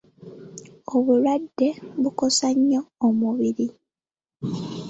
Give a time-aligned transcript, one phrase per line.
[0.95, 1.67] Obulwadde
[2.01, 3.67] bukosa nnyo omubiri.